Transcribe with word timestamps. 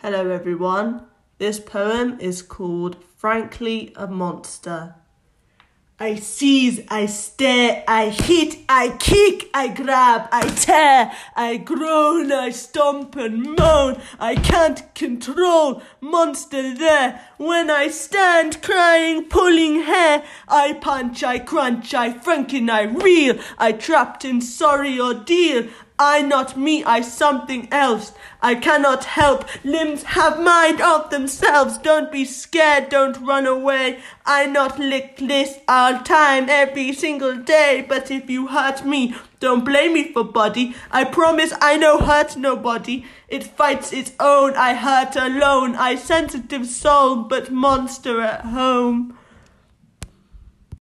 Hello, 0.00 0.28
everyone. 0.28 1.06
This 1.38 1.58
poem 1.58 2.18
is 2.20 2.42
called 2.42 3.02
Frankly 3.16 3.94
a 3.96 4.06
Monster. 4.06 4.94
I 5.98 6.16
seize, 6.16 6.80
I 6.90 7.06
stare, 7.06 7.82
I 7.88 8.10
hit, 8.10 8.58
I 8.68 8.94
kick, 8.98 9.48
I 9.54 9.68
grab, 9.68 10.28
I 10.30 10.48
tear, 10.50 11.10
I 11.34 11.56
groan, 11.56 12.30
I 12.30 12.50
stomp 12.50 13.16
and 13.16 13.56
moan. 13.56 13.98
I 14.20 14.34
can't 14.34 14.94
control, 14.94 15.82
monster 16.02 16.74
there. 16.74 17.22
When 17.38 17.70
I 17.70 17.88
stand 17.88 18.60
crying, 18.60 19.24
pulling 19.24 19.84
hair, 19.84 20.22
I 20.46 20.74
punch, 20.74 21.24
I 21.24 21.38
crunch, 21.38 21.94
I 21.94 22.12
franken, 22.12 22.68
I 22.68 22.82
reel, 22.82 23.38
I 23.56 23.72
trapped 23.72 24.26
in 24.26 24.42
sorry 24.42 25.00
ordeal. 25.00 25.68
I 25.98 26.20
not 26.20 26.58
me, 26.58 26.84
I 26.84 27.00
something 27.00 27.68
else. 27.72 28.12
I 28.42 28.54
cannot 28.54 29.04
help. 29.04 29.46
Limbs 29.64 30.02
have 30.02 30.38
mind 30.42 30.82
of 30.82 31.08
themselves. 31.08 31.78
Don't 31.78 32.12
be 32.12 32.26
scared, 32.26 32.90
don't 32.90 33.16
run 33.26 33.46
away. 33.46 34.00
I 34.26 34.44
not 34.44 34.78
lick 34.78 35.16
this 35.16 35.58
all 35.66 36.00
time, 36.00 36.50
every 36.50 36.92
single 36.92 37.36
day. 37.36 37.86
But 37.88 38.10
if 38.10 38.28
you 38.28 38.48
hurt 38.48 38.84
me, 38.84 39.14
don't 39.40 39.64
blame 39.64 39.94
me 39.94 40.12
for 40.12 40.24
body. 40.24 40.74
I 40.90 41.04
promise 41.04 41.54
I 41.62 41.78
no 41.78 41.98
hurt 41.98 42.36
nobody. 42.36 43.06
It 43.28 43.44
fights 43.44 43.92
its 43.92 44.12
own. 44.20 44.54
I 44.54 44.74
hurt 44.74 45.16
alone. 45.16 45.76
I 45.76 45.94
sensitive 45.94 46.66
soul, 46.66 47.16
but 47.22 47.50
monster 47.50 48.20
at 48.20 48.42
home. 48.42 49.16